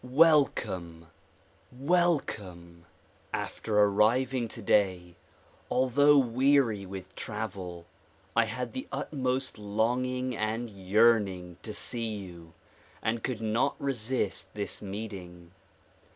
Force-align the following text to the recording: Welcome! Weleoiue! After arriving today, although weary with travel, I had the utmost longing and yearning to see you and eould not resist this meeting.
Welcome! 0.03 1.09
Weleoiue! 1.71 2.85
After 3.31 3.77
arriving 3.77 4.47
today, 4.47 5.15
although 5.69 6.17
weary 6.17 6.87
with 6.87 7.13
travel, 7.15 7.85
I 8.35 8.45
had 8.45 8.73
the 8.73 8.87
utmost 8.91 9.59
longing 9.59 10.35
and 10.35 10.71
yearning 10.71 11.57
to 11.61 11.71
see 11.71 12.15
you 12.17 12.53
and 13.03 13.23
eould 13.23 13.41
not 13.41 13.79
resist 13.79 14.55
this 14.55 14.81
meeting. 14.81 15.51